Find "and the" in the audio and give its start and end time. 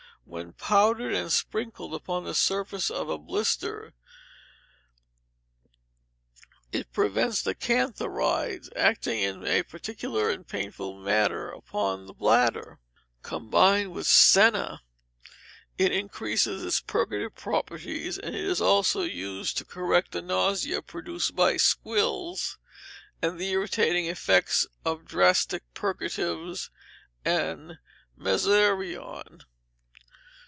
23.21-23.49